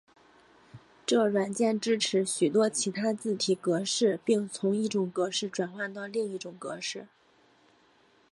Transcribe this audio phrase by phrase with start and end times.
[1.05, 7.07] 这软件支持许多其他字体格式并从一种格式转换到另一种格式。